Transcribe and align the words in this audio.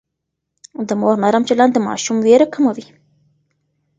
د 0.87 0.89
مور 0.99 1.15
نرم 1.23 1.43
چلند 1.49 1.71
د 1.73 1.77
ماشوم 1.87 2.17
وېره 2.21 2.47
کموي. 2.53 2.85